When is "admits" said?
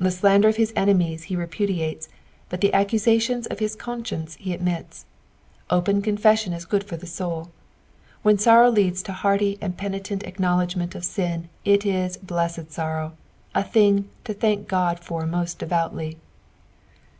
4.52-5.04